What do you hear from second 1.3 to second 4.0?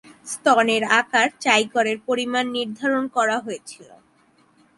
চাই করের পরিমাণ নির্ধারণ করা হয়েছিল।